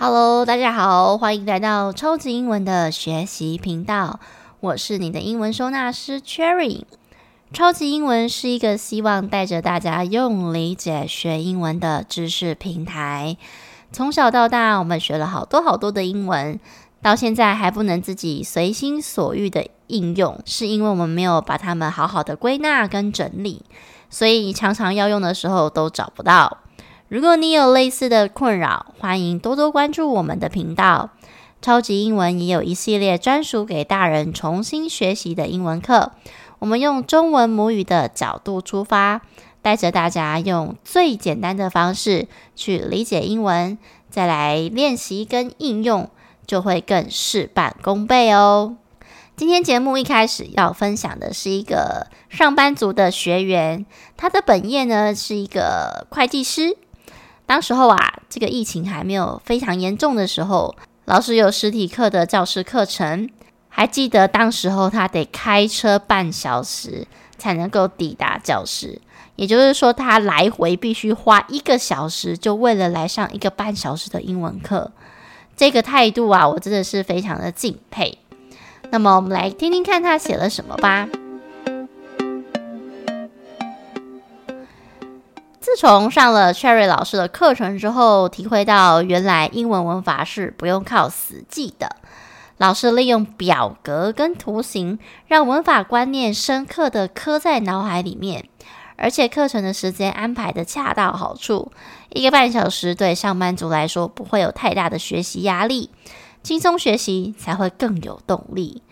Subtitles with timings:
[0.00, 4.20] Hello，大家好，欢迎来到超级英文的学习频道。
[4.60, 6.84] 我是你的英文收纳师 Cherry。
[7.52, 13.36] 超级英文是一个希望带着大家用理解学英文的知识平台。
[13.90, 16.60] 从小到大，我们学了好多好多的英文，
[17.02, 23.64] 到现在还不能自己随心所欲的应用，是因为我们没有把它们好好的归纳跟整理，
[24.08, 26.58] 所以常常要用的时候都找不到。
[27.08, 31.08] 如果你有类似的困扰，欢迎多多关注我们的频道。
[31.62, 36.12] 超级英文也有一系列专属给大人重新学习的英文课。
[36.58, 39.22] 我们用中文母语的角度出发，
[39.62, 43.78] 带着大家用最简单的方式去理解英文，
[44.10, 46.10] 再来练习跟应用，
[46.46, 48.76] 就会更事半功倍哦。
[49.34, 53.86] 今天节目一开始要分享的是一个上班族的学员，
[54.18, 56.76] 他的本业呢是一个会计师。
[57.48, 63.30] 当时候啊，这个疫情还没有非常严重的时候，老师有实体课的教师课程。
[63.70, 67.06] 还记得当时候他得开车半小时
[67.38, 69.00] 才能够抵达教室，
[69.36, 74.92] 也就是说他来回必须花一个小时，就为了来上一个半小时的英文课。
[75.56, 78.18] 这个态度啊，我真的是非常的敬佩。
[78.90, 81.08] 那么我们来听听看他写了什么吧。
[85.78, 91.94] 从上了 Cherry 老师的课程之后，体会到原来英文文法是不用靠死记的。
[92.56, 94.98] 老师利用表格跟图形，
[95.28, 98.46] 让文法观念深刻的刻在脑海里面。
[98.96, 101.70] 而且课程的时间安排的恰到好处，
[102.08, 105.90] 一个半小时对上班族来说不会有太大的学习压力，
[106.42, 108.82] 轻松学习才会更有动力。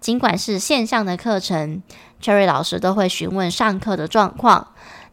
[0.00, 1.80] 尽管是线上的课程
[2.20, 4.66] ，Cherry 老师都会询问上课的状况。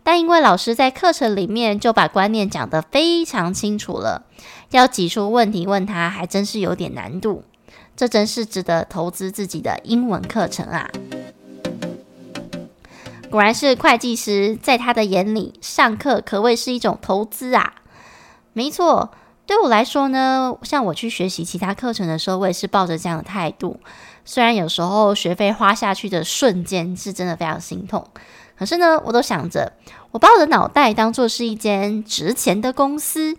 [0.03, 4.25] 但因为老师在课程里面就把观念讲得非常清楚了，
[4.71, 7.43] 要挤出问题问他还真是有点难度。
[7.95, 10.89] 这真是值得投资自己的英文课程啊！
[13.29, 17.73] 果然是会计师，在他的眼里，上课可谓是一种投资啊。
[18.53, 19.11] 没错，
[19.45, 23.77] 对我来说呢，像我去学习其他课程的时候，我也是抱着这样的态度。
[24.23, 28.07] 虽然有时候学费花下去的瞬间是真的非常心痛。
[28.59, 29.71] 可是呢，我都想着，
[30.11, 33.37] 我把我的脑袋当作是一间值钱的公司，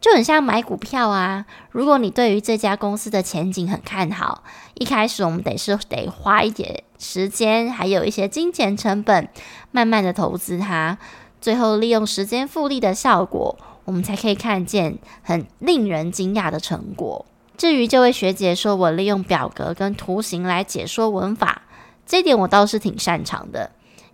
[0.00, 1.46] 就很像买股票啊。
[1.72, 9.28] 如果你对于这家公司的前景很看好，一开始我们得是得花一点时间，还有一些金钱成本，
[9.72, 10.96] 慢慢的投资它，
[11.40, 17.26] 最后利用时间复利的效果，我们才可以看见很令人惊讶的成果。
[17.56, 21.62] 至于这位学姐说我利用表格跟图形来解说文法，
[22.06, 23.72] 这点我倒是挺擅长的。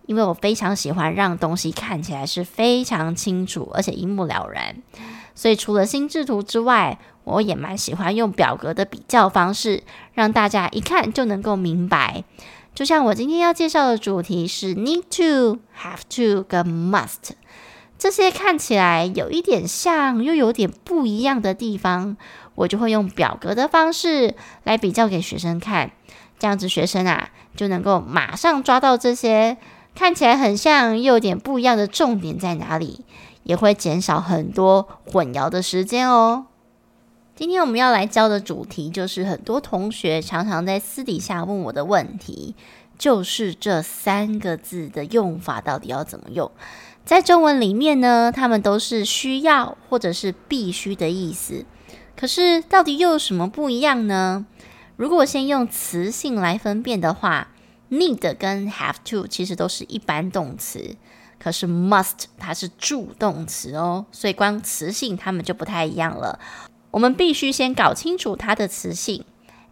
[0.09, 4.75] 因为我非常喜欢让东西看起来是非常清楚，而且一目了然，
[5.35, 9.83] 所以除了心智图之外，我也蛮喜欢用表格的比较方式，
[10.15, 12.23] 让大家一看就能够明白。
[12.73, 17.33] 就像我今天要介绍的主题是 need to、have to 跟 must，
[17.99, 22.17] 这些看起来有一点像又有点不一样的地方，
[22.55, 24.33] 我就会用表格的方式
[24.63, 25.91] 来比较给学生看，
[26.39, 29.57] 这样子学生啊就能够马上抓到这些。
[29.95, 33.03] 看起来很像又有点不一样的重点在哪里，
[33.43, 36.45] 也会减少很多混淆的时间哦。
[37.35, 42.55] 今天我们要来教的主题就是很多同学常常在私底下问我的问题，
[42.97, 46.51] 就是这三个字的用法到底要怎么用？
[47.05, 51.65] 在中文里面呢，他们都是需要或者是必须的意思，
[52.15, 54.45] 可是到底又有什么不一样呢？
[54.95, 57.47] 如果先用词性来分辨的话
[57.89, 60.95] ，Need 跟 have to 其实都是一般动词，
[61.39, 66.39] 可是 must 它是助动词哦，所以光词性它们就不太一样了。
[66.91, 69.23] 我们必须先搞清楚它的词性，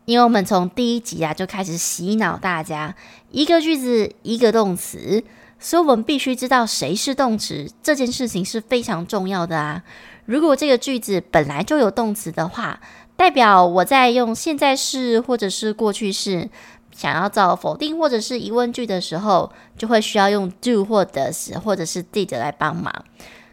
[0.05, 2.95] 因为我们从第一集啊就开始洗脑大家，
[3.31, 5.23] 一个句子一个动词，
[5.59, 9.84] 所以我们必须知道谁是动词，这件事情是非常重要的啊。
[10.25, 12.79] 如果这个句子本来就有动词的话，
[13.16, 16.49] 代表我在用现在式或者是过去式。
[16.97, 22.91] 想要造否定或者是疑问句的时候，就会需要用 do 或 does 或者是 did 来帮忙。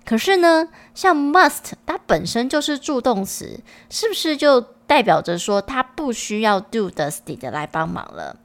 [0.07, 3.61] 可是呢，像 must 它本身就是助动词，
[3.91, 8.37] 是不是就代表着说它不需要 do does did 来帮忙了？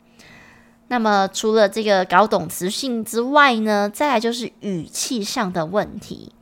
[0.90, 6.34] 那么除了这个搞懂词性之外呢，再来就是语气上的问题。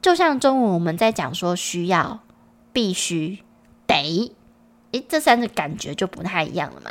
[0.00, 2.20] 就像中文我们在讲说需要、
[2.72, 3.40] 必须、
[3.88, 4.32] 得，
[4.92, 6.90] 诶，这三个感觉就不太一样了嘛。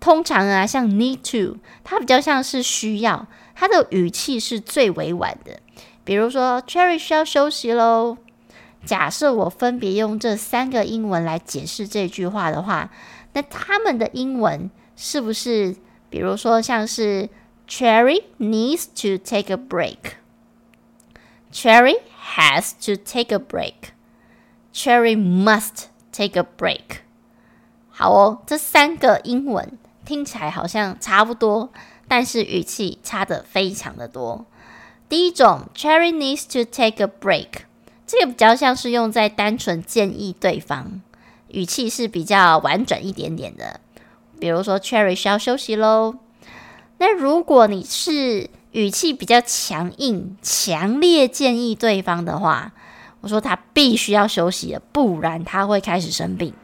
[0.00, 5.60] 通常啊，像 need to，它比较像是需要，它的语气是最委婉的。
[6.04, 8.16] 比如说，Cherry 需要休息喽，
[8.84, 12.90] 假设我分别用这三个英文来解释这句话的话，
[13.34, 15.76] 那他们的英文是不是，
[16.08, 17.28] 比如说像是
[17.68, 19.58] Cherry needs to take a
[21.52, 21.98] break，Cherry
[22.34, 27.00] has to take a break，Cherry must take a break。
[27.90, 29.76] 好哦，这三个英文
[30.08, 31.70] 听起来好像差不多，
[32.08, 34.46] 但是语气差得非常的多。
[35.06, 37.48] 第一种，Cherry needs to take a break，
[38.06, 41.02] 这个比较像是用在单纯建议对方，
[41.48, 43.80] 语气是比较婉转一点点的。
[44.40, 46.14] 比如说，Cherry 需要休息喽。
[46.96, 52.72] 那如果你是语气比较强硬、强烈建议对方的话，
[53.20, 56.54] 我说他必须要休息了，不然他会开始生病。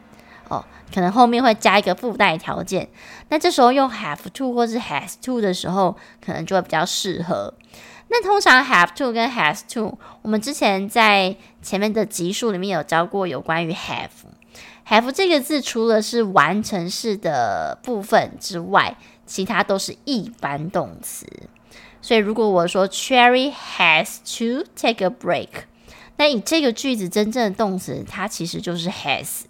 [0.95, 2.87] 可能后面会加一个附带条件，
[3.27, 7.53] 那这时候用 have to 或是 has to 的时候，可能就会比较适合。
[8.07, 18.95] 那通常 have to 跟 has to，我们之前在前面的集数里面有教过有关于 have，have 这个字除了是完成式的部分之外，
[19.25, 21.27] 其他都是一般动词。
[22.01, 25.49] 所以如果我说 Cherry has to take a break，
[26.15, 29.41] 那以这个句子真正的动词，它其实就是 has。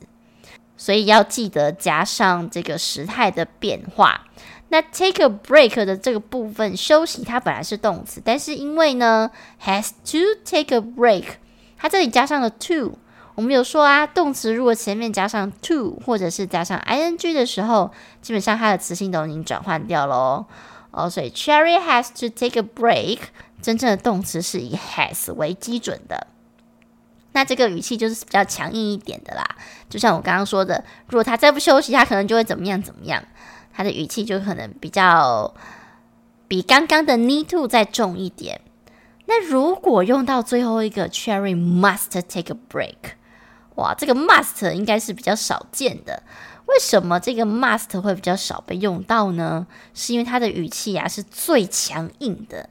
[0.86, 4.28] 所以要记得加上这个时态的变化。
[4.70, 9.32] 那 take a break 的这个部分休息，它本来是动词，但是因为呢
[9.64, 11.24] has to take a break，
[11.76, 13.00] 它这里加上了 to。
[13.34, 17.90] 我们有说啊，动词如果前面加上 to 或者是加上 ing 的时候，
[18.22, 20.46] 基本上它的词性都已经转换掉喽。
[20.92, 23.18] 哦，所以 Cherry has to take a break，
[23.60, 26.28] 真正的动词是以 has 为基准的。
[27.36, 29.46] 那这个语气就是比较强硬一点的啦，
[29.90, 33.22] 就像我刚刚说的，如果他再不休息，他可能就会怎么样怎么样，
[33.74, 35.54] 他的语气就可能比较
[36.48, 38.62] 比刚刚的 need to 再重一点。
[39.26, 43.16] 那如果用到最后一个 Cherry must take a break，
[43.76, 46.24] 哇，这个 must 应该是比较少见的。
[46.68, 49.68] 为什么这个 must 会比较少被用到呢？
[49.94, 52.70] 是因为它的语气啊是最强硬的。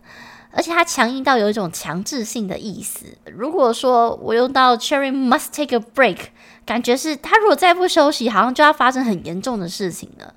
[0.56, 3.06] 而且它强硬到有一种强制性的意思。
[3.24, 6.28] 如果说我用到 Cherry must take a break，
[6.64, 10.32] 感觉是他如果再不休息，好像就要发生很严重的事情了。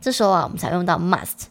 [0.00, 1.48] 这时候啊，我们才用到 must。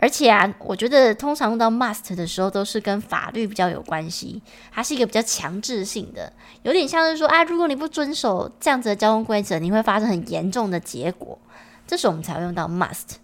[0.00, 4.42] 而且啊，我觉得通常用到 must 的时候，都是跟法律比较有关系。
[4.72, 6.32] 它是一个比较强制性的，
[6.64, 11.38] 有点像是说啊，如果你不遵守这样子的交通规则，你会发生很严重的结果。
[11.86, 13.18] 这时候我们才会用到 must。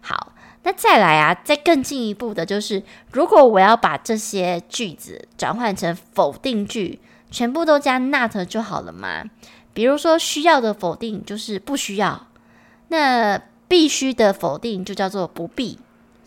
[0.00, 0.32] 好。
[0.64, 7.00] 那再来啊，再更进一步的就是，如果我要把这些句子转换成否定句，
[7.30, 9.24] 全部都加 not 就好了嘛？
[9.74, 12.26] 比如说需要的否定就是不需要，
[12.88, 15.78] 那必须的否定就叫做不必。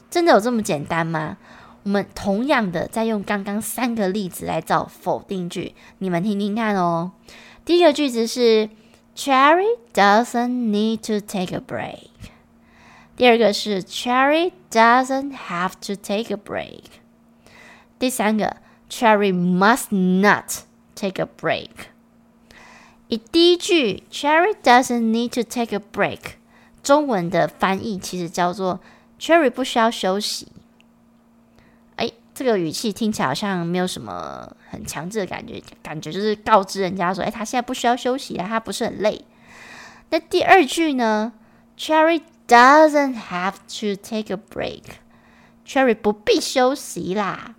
[0.09, 1.38] 真的有这么简单吗？
[1.83, 7.11] 我们同样的再用刚刚三个例子来造否定句，你们听听看哦。
[7.63, 8.69] 第一个句子是
[9.15, 12.09] Cherry doesn't need to take a break。
[13.15, 16.81] 第二个是 Cherry doesn't have to take a break。
[17.97, 18.57] 第三个
[18.89, 20.63] Cherry must not
[20.95, 21.69] take a break。
[23.07, 26.33] 以第一句 Cherry doesn't need to take a break，
[26.83, 28.81] 中文的翻译其实叫做
[29.19, 30.51] Cherry 不需要休息。
[31.95, 39.24] 哎，这个语气听起来好像没有什么很强制的感觉，感觉就是告知人家说，哎，他现在不需要休息啊，他不是很累。
[40.10, 41.31] 那第二句呢
[41.77, 44.83] ？Cherry Doesn't have to take a break.
[45.65, 47.55] Cherry 不必休息啦。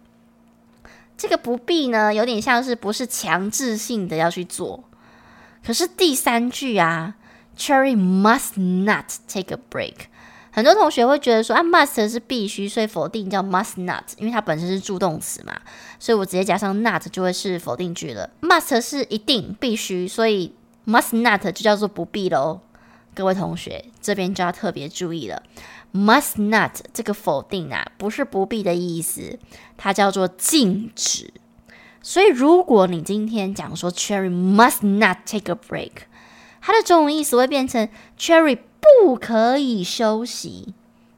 [1.17, 4.85] 这个不必呢，有点像是不是强制性的要去做。
[5.65, 7.17] 可是第三句啊
[7.57, 10.07] ，Cherry must not take a break。
[10.53, 15.55] 很多同学会觉得说啊，must 是必须，所以否定叫 must not，因为它本身是助动词嘛，
[15.99, 18.31] 所以我直接加上 not 就会是否定句了。
[18.41, 20.55] must 是一定必须，所以
[20.87, 22.61] must not 就叫做不必喽。
[23.17, 25.43] 各位同学，这边就要特别注意了。
[25.95, 29.39] Must not 这个否定啊，不是不必的意思，
[29.79, 31.33] 它叫做禁止。
[32.03, 35.93] 所以，如果你今天讲说 Cherry must not take a break，
[36.61, 40.75] 它的中文意思会变成 Cherry 不可以休息。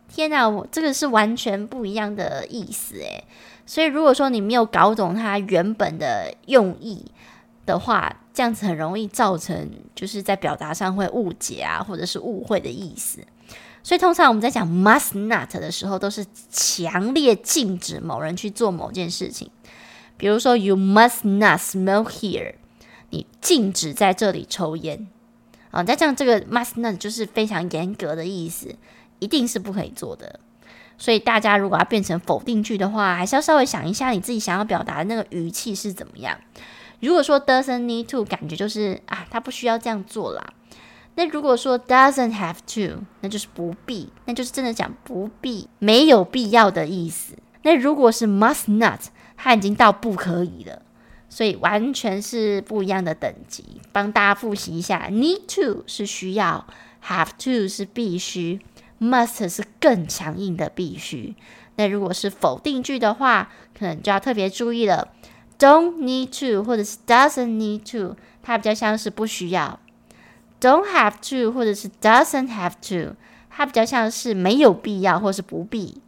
[0.09, 3.25] 天哪，我这个是完全不一样的意思诶。
[3.67, 7.05] 所以，如果说你没有搞懂它原本的用意
[7.68, 13.20] 的话，这样子很容易造成，就是在表达上会误解啊，或者是误会的意思。
[13.82, 19.50] 所以通常我们在讲 must not 的时候，都是强烈禁止某人去做某件事情。
[20.16, 22.54] 比如说，you must not smoke here，
[23.10, 25.06] 你禁止在这里抽烟
[25.70, 25.84] 啊。
[25.84, 28.75] 再这样这个 must not 就是非常严格的意思，
[29.20, 30.40] 一定是不可以做的。
[30.98, 36.37] 所以大家如果要变成否定句的话，还是要稍微想一下你自己想要表达的那个语气是怎么样。
[37.00, 40.55] 如果说 doesn't need to，感觉就是啊，他不需要这样做啦。
[41.14, 47.35] 那如果说 doesn't have to，那就是不必，那就是真的讲不必，没有必要的意思。
[47.62, 49.00] 那如果是 must not，
[49.37, 50.83] 它已经到不可以了，
[51.28, 53.81] 所以完全是不一样的等级。
[53.93, 56.67] 帮大家复习一下，need to 是需要
[57.05, 58.61] ，have to 是必须
[59.00, 61.35] ，must 是更强硬的必须。
[61.76, 65.09] 那如果是否定句的话，可能就要特别注意了。
[65.59, 69.81] Don't need to，或者是 doesn't need to，它比较像是不需要。
[70.61, 73.17] Don't have to，或者是 doesn't have to，
[73.50, 76.00] 它比较像是没有必要或是不必。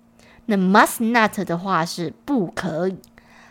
[0.47, 2.99] 那 must not 的话是不可以。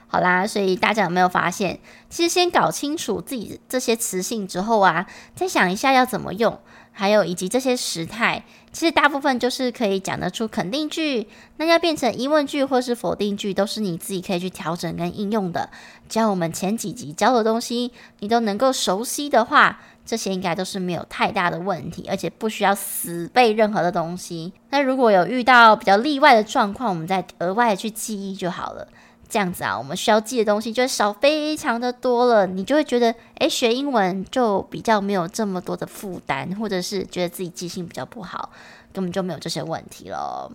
[0.08, 1.80] 好啦，所以大家有没有发现，
[2.10, 6.60] 其实先搞清楚自己这些词性之后啊，再想一下要怎么用。
[7.00, 11.26] 还有以及这些时态，其实大部分就是可以讲得出肯定句，
[11.56, 15.70] 那要变成疑问句或是否定句，都是你自己可以去调整跟应用的。
[16.10, 24.52] 只要我们前几集教的东西，你都能够熟悉的话，这些应该都是没有太大的问题，而且不需要死背任何的东西。
[24.72, 28.86] 那如果有遇到比较例外的状况，我们再额外的去记忆就好了。
[29.30, 38.50] 这样子啊，我们需要记的东西就会少非常的多了，你就会觉得，诶，学英文就比较没有这么多的负担，或者是觉得自己记性比较不好，
[38.92, 40.52] 根本就没有这些问题了。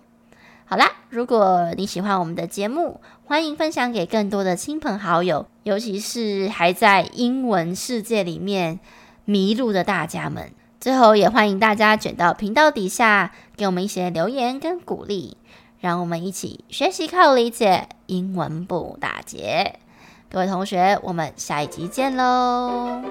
[0.65, 8.79] 好啦，如果你喜欢我们的节目，欢迎分享给更多的亲朋好友，尤其是还在英文世界里面
[9.23, 10.51] 迷路的大家们。
[10.81, 15.37] 最后，也欢迎大家卷到频道底下，给我们一些留言跟鼓励。
[15.85, 19.75] 让我们一起学习靠理解，英文不打结。
[20.31, 23.03] 各位同学，我们下一集见喽！